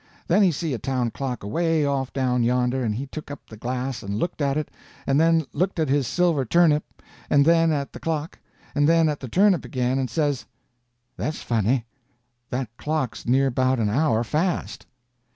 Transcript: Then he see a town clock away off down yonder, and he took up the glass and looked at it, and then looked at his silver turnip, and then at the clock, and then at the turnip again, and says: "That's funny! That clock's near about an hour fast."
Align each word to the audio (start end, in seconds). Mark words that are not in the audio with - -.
Then 0.27 0.41
he 0.41 0.51
see 0.51 0.73
a 0.73 0.79
town 0.79 1.11
clock 1.11 1.43
away 1.43 1.85
off 1.85 2.11
down 2.11 2.41
yonder, 2.41 2.83
and 2.83 2.95
he 2.95 3.05
took 3.05 3.29
up 3.29 3.45
the 3.47 3.55
glass 3.55 4.01
and 4.01 4.17
looked 4.17 4.41
at 4.41 4.57
it, 4.57 4.71
and 5.05 5.19
then 5.19 5.45
looked 5.53 5.77
at 5.77 5.89
his 5.89 6.07
silver 6.07 6.43
turnip, 6.43 6.83
and 7.29 7.45
then 7.45 7.71
at 7.71 7.93
the 7.93 7.99
clock, 7.99 8.39
and 8.73 8.89
then 8.89 9.07
at 9.09 9.19
the 9.19 9.29
turnip 9.29 9.63
again, 9.63 9.99
and 9.99 10.09
says: 10.09 10.45
"That's 11.17 11.43
funny! 11.43 11.85
That 12.49 12.75
clock's 12.77 13.27
near 13.27 13.45
about 13.45 13.79
an 13.79 13.89
hour 13.91 14.23
fast." 14.23 14.87